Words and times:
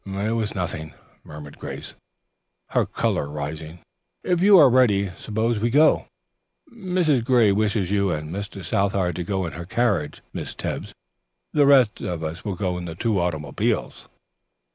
"It 0.03 0.31
was 0.31 0.55
nothing," 0.55 0.95
murmured 1.23 1.59
Grace, 1.59 1.93
her 2.69 2.87
color 2.87 3.29
rising. 3.29 3.81
"If 4.23 4.41
you 4.41 4.57
are 4.57 4.67
ready, 4.67 5.11
suppose 5.15 5.59
we 5.59 5.69
go. 5.69 6.07
Mrs. 6.73 7.23
Gray 7.23 7.51
wishes 7.51 7.91
you 7.91 8.09
and 8.09 8.31
Mr. 8.33 8.65
Southard 8.65 9.15
to 9.17 9.23
go 9.23 9.45
in 9.45 9.53
her 9.53 9.65
carriage, 9.67 10.23
Miss 10.33 10.55
Tebbs. 10.55 10.91
The 11.53 11.67
rest 11.67 12.01
of 12.01 12.23
us 12.23 12.43
will 12.43 12.55
go 12.55 12.79
in 12.79 12.85
the 12.85 12.95
two 12.95 13.19
automobiles." 13.19 14.07